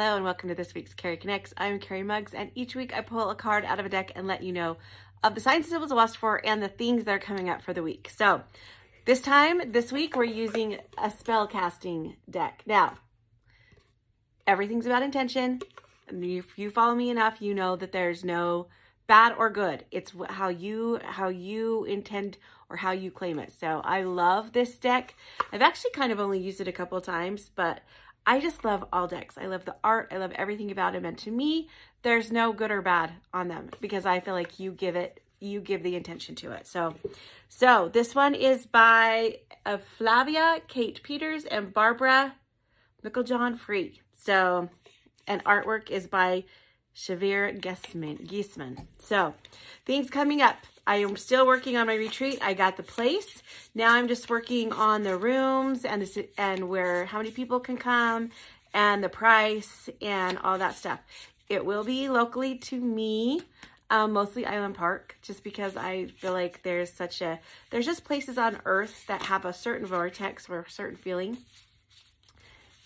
[0.00, 1.52] Hello and welcome to this week's Carrie Connects.
[1.56, 4.28] I'm Carrie Muggs, and each week I pull a card out of a deck and
[4.28, 4.76] let you know
[5.24, 7.62] of the signs and symbols of watch for and the things that are coming up
[7.62, 8.08] for the week.
[8.16, 8.42] So
[9.06, 12.62] this time, this week, we're using a spell casting deck.
[12.64, 12.98] Now,
[14.46, 15.58] everything's about intention.
[16.06, 18.68] If you follow me enough, you know that there's no
[19.08, 19.84] bad or good.
[19.90, 22.38] It's how you how you intend
[22.70, 23.52] or how you claim it.
[23.58, 25.16] So I love this deck.
[25.52, 27.80] I've actually kind of only used it a couple times, but
[28.28, 29.38] I just love all decks.
[29.38, 30.10] I love the art.
[30.12, 31.06] I love everything about them.
[31.06, 31.70] And to me,
[32.02, 35.60] there's no good or bad on them because I feel like you give it you
[35.60, 36.66] give the intention to it.
[36.66, 36.94] So,
[37.48, 42.34] so this one is by uh, Flavia, Kate Peters, and Barbara
[43.04, 44.00] Meiklejohn Free.
[44.12, 44.68] So,
[45.26, 46.44] and artwork is by
[46.94, 48.86] Shavir Giesman.
[48.98, 49.34] So,
[49.86, 50.56] things coming up.
[50.88, 52.38] I am still working on my retreat.
[52.40, 53.42] I got the place.
[53.74, 57.76] Now I'm just working on the rooms and this and where how many people can
[57.76, 58.30] come
[58.72, 61.00] and the price and all that stuff.
[61.50, 63.42] It will be locally to me,
[63.90, 67.38] um, mostly Island Park, just because I feel like there's such a
[67.68, 71.36] there's just places on Earth that have a certain vortex or a certain feeling.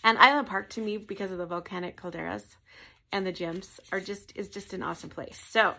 [0.03, 2.56] And Island Park to me, because of the volcanic calderas
[3.12, 5.41] and the gyms, are just is just an awesome place.
[5.50, 5.75] So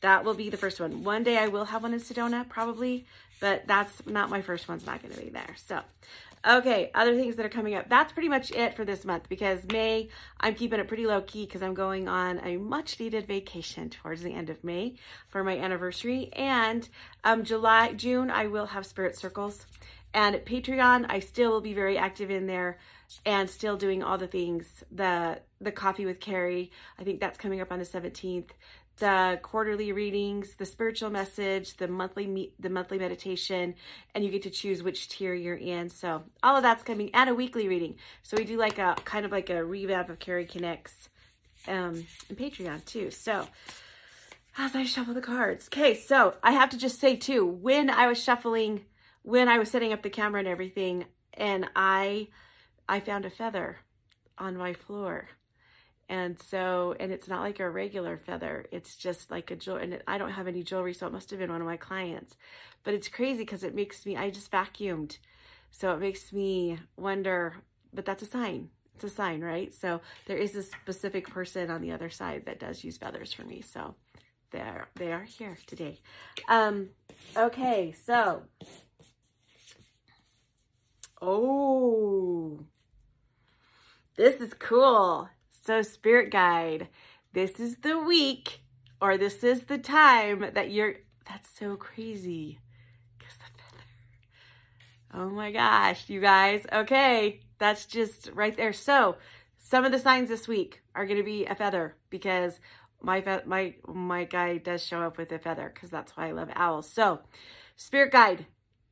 [0.00, 1.04] that will be the first one.
[1.04, 3.06] One day I will have one in Sedona, probably,
[3.40, 5.54] but that's not my first one's not going to be there.
[5.66, 5.80] So,
[6.46, 7.88] okay, other things that are coming up.
[7.88, 10.08] That's pretty much it for this month because May,
[10.40, 14.22] I'm keeping it pretty low key because I'm going on a much needed vacation towards
[14.22, 14.94] the end of May
[15.28, 16.30] for my anniversary.
[16.32, 16.88] And
[17.24, 19.66] um, July, June, I will have spirit circles.
[20.12, 22.78] And Patreon, I still will be very active in there
[23.24, 24.84] and still doing all the things.
[24.90, 28.48] The the coffee with Carrie, I think that's coming up on the 17th
[28.98, 33.74] the quarterly readings, the spiritual message, the monthly me- the monthly meditation,
[34.14, 35.88] and you get to choose which tier you're in.
[35.88, 37.96] So all of that's coming, and a weekly reading.
[38.22, 41.08] So we do like a kind of like a revamp of Carrie Connects
[41.66, 43.10] um, and Patreon too.
[43.10, 43.46] So
[44.58, 45.94] as I shuffle the cards, okay.
[45.94, 48.84] So I have to just say too, when I was shuffling,
[49.22, 52.28] when I was setting up the camera and everything, and I
[52.88, 53.78] I found a feather
[54.36, 55.28] on my floor
[56.10, 58.66] and so, and it's not like a regular feather.
[58.72, 59.76] It's just like a jewel.
[59.76, 62.36] And I don't have any jewelry, so it must have been one of my clients.
[62.82, 65.18] But it's crazy because it makes me, I just vacuumed.
[65.70, 67.54] So it makes me wonder,
[67.94, 68.70] but that's a sign.
[68.96, 69.72] It's a sign, right?
[69.72, 73.44] So there is a specific person on the other side that does use feathers for
[73.44, 73.60] me.
[73.60, 73.94] So
[74.50, 76.00] there, they are here today.
[76.48, 76.88] Um,
[77.36, 78.42] okay, so.
[81.22, 82.64] Oh,
[84.16, 85.28] this is cool.
[85.70, 86.88] So, Spirit Guide,
[87.32, 88.62] this is the week
[89.00, 90.96] or this is the time that you're.
[91.28, 92.58] That's so crazy.
[93.16, 93.84] Because the feather.
[95.14, 96.66] Oh my gosh, you guys.
[96.72, 98.72] Okay, that's just right there.
[98.72, 99.18] So,
[99.58, 102.58] some of the signs this week are going to be a feather because
[103.00, 106.50] my my my guy does show up with a feather because that's why I love
[106.56, 106.90] owls.
[106.90, 107.20] So,
[107.76, 108.46] Spirit Guide,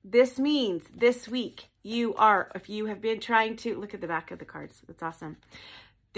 [0.05, 4.07] this means this week you are, if you have been trying to, look at the
[4.07, 4.81] back of the cards.
[4.87, 5.39] That's awesome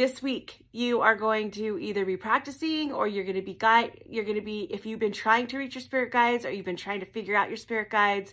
[0.00, 4.02] this week you are going to either be practicing or you're going to be guide
[4.08, 6.64] you're going to be if you've been trying to reach your spirit guides or you've
[6.64, 8.32] been trying to figure out your spirit guides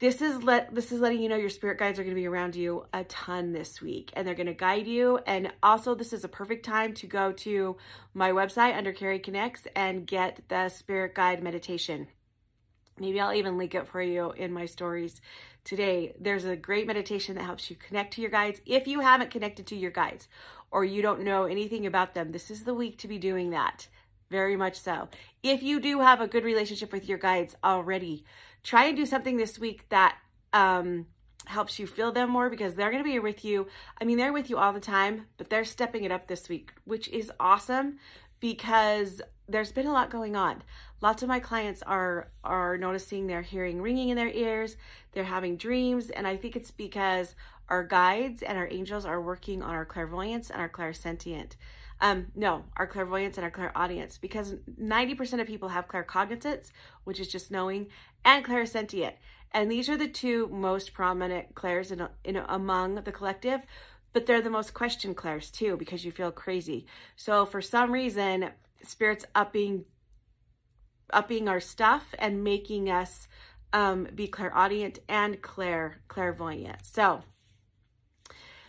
[0.00, 2.26] this is let this is letting you know your spirit guides are going to be
[2.26, 5.20] around you a ton this week and they're going to guide you.
[5.26, 7.76] And also this is a perfect time to go to
[8.14, 12.08] my website under Carrie Connects and get the spirit guide meditation
[13.00, 15.20] maybe I'll even link it for you in my stories
[15.64, 16.14] today.
[16.20, 18.60] There's a great meditation that helps you connect to your guides.
[18.66, 20.28] If you haven't connected to your guides
[20.70, 23.88] or you don't know anything about them, this is the week to be doing that.
[24.30, 25.08] Very much so.
[25.42, 28.24] If you do have a good relationship with your guides already,
[28.62, 30.16] try and do something this week that
[30.52, 31.06] um,
[31.46, 33.66] helps you feel them more because they're going to be with you.
[34.00, 36.72] I mean, they're with you all the time, but they're stepping it up this week,
[36.84, 37.98] which is awesome
[38.40, 40.62] because there's been a lot going on.
[41.00, 44.76] Lots of my clients are are noticing they're hearing ringing in their ears,
[45.12, 47.34] they're having dreams, and I think it's because
[47.68, 51.52] our guides and our angels are working on our clairvoyance and our clairsentient.
[52.00, 56.70] Um, no, our clairvoyance and our clairaudience, because 90% of people have claircognizance,
[57.04, 57.88] which is just knowing,
[58.24, 59.12] and clairsentient.
[59.52, 63.60] And these are the two most prominent clairs in, in among the collective
[64.12, 66.86] but they're the most question clairs too because you feel crazy.
[67.16, 68.50] So for some reason,
[68.82, 69.84] spirits upping
[71.12, 73.26] upping our stuff and making us
[73.72, 76.84] um, be clairaudient and clair clairvoyant.
[76.84, 77.22] So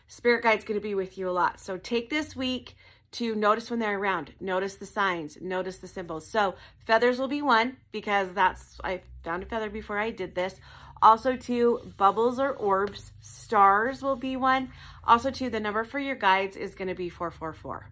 [0.08, 1.60] spirit guide's going to be with you a lot.
[1.60, 2.76] So take this week
[3.14, 6.26] to notice when they're around, notice the signs, notice the symbols.
[6.28, 6.56] So
[6.86, 10.60] feathers will be one because that's I found a feather before I did this.
[11.02, 14.70] Also two, bubbles or orbs, stars will be one.
[15.04, 17.90] Also two, the number for your guides is going to be 444.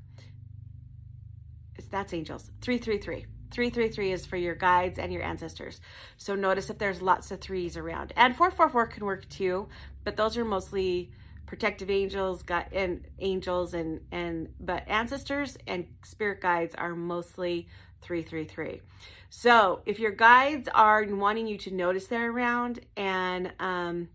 [1.76, 2.52] It's, that's angels.
[2.62, 3.26] 333.
[3.52, 5.82] 333 is for your guides and your ancestors.
[6.18, 8.14] So notice if there's lots of threes around.
[8.16, 9.68] And 444 can work too,
[10.04, 11.12] but those are mostly
[11.48, 17.68] protective angels, got and angels and and but ancestors and spirit guides are mostly
[18.02, 18.82] 333.
[19.30, 24.10] So if your guides are wanting you to notice they're around and um,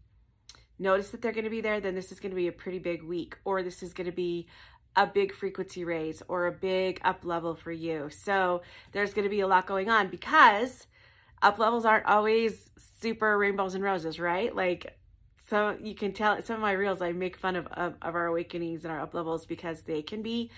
[0.79, 2.79] notice that they're going to be there, then this is going to be a pretty
[2.79, 4.49] big week, or this is going to be
[4.97, 8.09] a big frequency raise or a big up level for you.
[8.11, 10.87] So there's going to be a lot going on because
[11.43, 12.71] up levels aren't always
[13.01, 14.55] super rainbows and roses, right?
[14.55, 14.97] Like
[15.55, 18.27] so you can tell some of my reels I make fun of, of, of our
[18.27, 20.51] awakenings and our up levels because they can be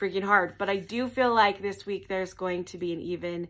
[0.00, 0.54] freaking hard.
[0.58, 3.48] But I do feel like this week there's going to be an even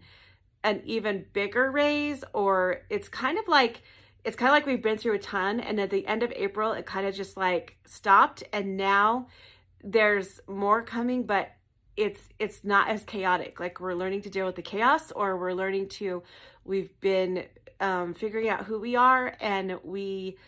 [0.62, 3.82] an even bigger raise or it's kind of like
[4.24, 6.72] it's kind of like we've been through a ton and at the end of April
[6.72, 9.26] it kind of just like stopped and now
[9.82, 11.50] there's more coming but
[11.98, 15.52] it's it's not as chaotic like we're learning to deal with the chaos or we're
[15.52, 16.22] learning to
[16.64, 17.44] we've been
[17.78, 20.38] um, figuring out who we are and we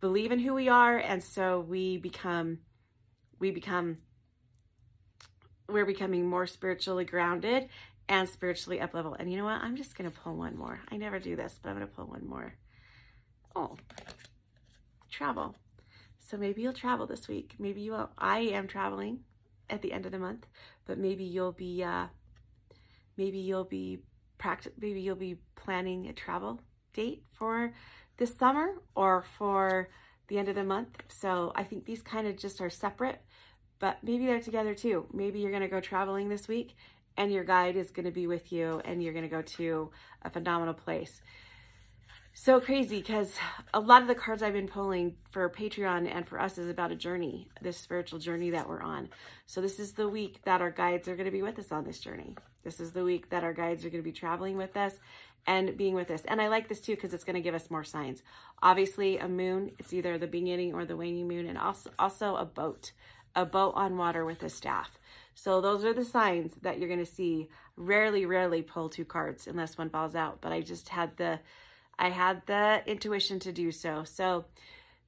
[0.00, 2.58] believe in who we are and so we become
[3.38, 3.98] we become
[5.68, 7.68] we're becoming more spiritually grounded
[8.08, 9.60] and spiritually up level and you know what?
[9.62, 10.80] I'm just gonna pull one more.
[10.90, 12.54] I never do this but i'm gonna pull one more.
[13.54, 13.76] Oh
[15.10, 15.56] travel.
[16.18, 17.54] So maybe you'll travel this week.
[17.58, 19.20] Maybe you will i am traveling
[19.68, 20.46] at the end of the month
[20.86, 22.06] but maybe you'll be uh
[23.16, 24.00] maybe you'll be
[24.38, 26.60] practice maybe you'll be planning a travel
[26.92, 27.72] date for
[28.20, 29.88] this summer or for
[30.28, 31.02] the end of the month.
[31.08, 33.20] So I think these kind of just are separate,
[33.80, 35.06] but maybe they're together too.
[35.12, 36.76] Maybe you're going to go traveling this week
[37.16, 39.90] and your guide is going to be with you and you're going to go to
[40.22, 41.22] a phenomenal place.
[42.34, 43.34] So crazy because
[43.74, 46.92] a lot of the cards I've been pulling for Patreon and for us is about
[46.92, 49.08] a journey, this spiritual journey that we're on.
[49.46, 51.84] So this is the week that our guides are going to be with us on
[51.84, 52.36] this journey.
[52.62, 54.94] This is the week that our guides are going to be traveling with us
[55.46, 56.22] and being with us.
[56.26, 58.22] And I like this too because it's going to give us more signs.
[58.62, 62.44] Obviously, a moon, it's either the beginning or the waning moon, and also, also a
[62.44, 62.92] boat,
[63.34, 64.98] a boat on water with a staff.
[65.34, 67.48] So those are the signs that you're going to see.
[67.76, 71.40] Rarely, rarely pull two cards unless one falls out, but I just had the
[71.98, 74.04] I had the intuition to do so.
[74.04, 74.46] So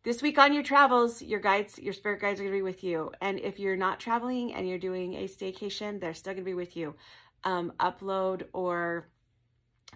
[0.04, 2.84] this week on your travels, your guides, your spirit guides are going to be with
[2.84, 3.12] you.
[3.20, 6.54] And if you're not traveling and you're doing a staycation, they're still going to be
[6.54, 6.94] with you.
[7.44, 9.08] Um, upload or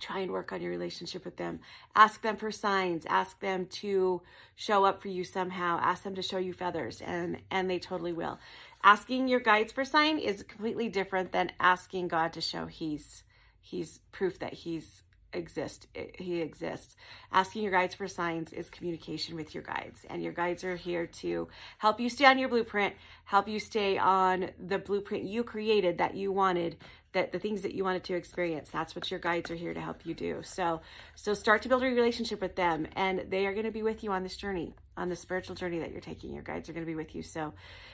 [0.01, 1.61] try and work on your relationship with them.
[1.95, 3.07] Ask them for signs.
[3.07, 4.23] Ask them to
[4.55, 5.79] show up for you somehow.
[5.83, 8.39] Ask them to show you feathers, and and they totally will.
[8.83, 13.25] Asking your guides for sign is completely different than asking God to show He's
[13.61, 15.03] He's proof that He's
[15.33, 15.87] exist
[16.19, 16.97] he exists
[17.33, 21.07] asking your guides for signs is communication with your guides and your guides are here
[21.07, 21.47] to
[21.79, 22.95] help you stay on your blueprint
[23.25, 26.77] help you stay on the blueprint you created that you wanted
[27.17, 29.81] that the things that you wanted to experience that's what your guides are here to
[29.81, 30.81] help you do so
[31.15, 34.05] so start to build a relationship with them and they are going to be with
[34.05, 36.85] you on this journey on the spiritual journey that you're taking your guides are going
[36.85, 37.53] to be with you so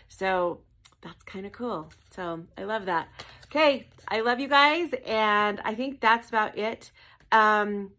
[0.09, 0.61] so
[1.03, 1.93] that's kind of cool.
[2.15, 3.09] So I love that.
[3.47, 6.91] Okay, I love you guys, and I think that's about it.
[7.31, 7.91] Um,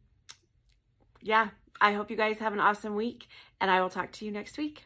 [1.21, 1.49] yeah,
[1.79, 3.27] I hope you guys have an awesome week,
[3.61, 4.85] and I will talk to you next week.